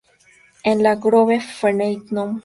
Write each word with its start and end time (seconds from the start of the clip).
En 0.63 0.81
la 0.81 0.95
Große 0.95 1.39
Freiheit 1.59 2.03
num. 2.11 2.31